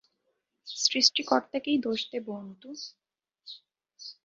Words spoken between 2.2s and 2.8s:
Antu.